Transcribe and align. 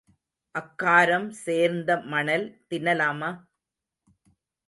அக்காரம் 0.55 1.27
சேர்ந்த 1.41 1.97
மணல் 2.05 2.47
தின்னலாமா? 2.69 3.29